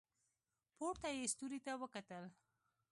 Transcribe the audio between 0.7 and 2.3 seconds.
پورته یې ستوري ته وکتل.